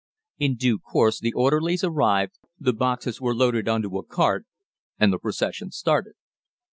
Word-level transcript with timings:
In 0.39 0.55
due 0.55 0.79
course 0.79 1.19
the 1.19 1.31
orderlies 1.33 1.83
arrived, 1.83 2.39
the 2.59 2.73
boxes 2.73 3.21
were 3.21 3.35
loaded 3.35 3.67
on 3.67 3.83
to 3.83 3.87
the 3.89 4.01
cart, 4.01 4.47
and 4.97 5.13
the 5.13 5.19
'procession' 5.19 5.69
started. 5.69 6.13